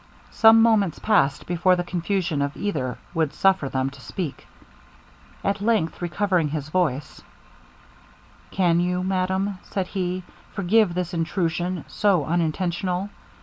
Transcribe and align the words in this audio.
Some 0.31 0.63
moments 0.63 0.97
passed 0.97 1.45
before 1.45 1.75
the 1.75 1.83
confusion 1.83 2.41
of 2.41 2.57
either 2.57 2.97
would 3.13 3.31
suffer 3.33 3.69
them 3.69 3.91
to 3.91 4.01
speak. 4.01 4.47
At 5.43 5.61
length 5.61 6.01
recovering 6.01 6.47
his 6.49 6.69
voice, 6.69 7.21
'Can 8.49 8.79
you, 8.79 9.03
madam,' 9.03 9.59
said 9.61 9.85
he, 9.85 10.23
'forgive 10.53 10.95
this 10.95 11.13
intrusion, 11.13 11.85
so 11.87 12.25
unintentional? 12.25 13.11